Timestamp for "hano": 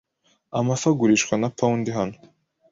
1.97-2.17